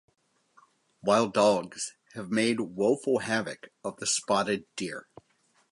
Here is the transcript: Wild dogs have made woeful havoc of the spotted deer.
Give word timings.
Wild 1.03 1.31
dogs 1.33 1.93
have 2.15 2.31
made 2.31 2.59
woeful 2.59 3.19
havoc 3.19 3.69
of 3.83 3.97
the 3.97 4.07
spotted 4.07 4.65
deer. 4.75 5.07